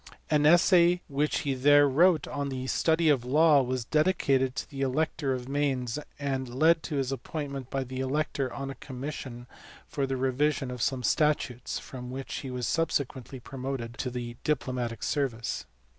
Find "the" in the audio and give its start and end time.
2.49-2.65, 4.67-4.81, 7.83-7.99, 10.07-10.17, 14.09-14.37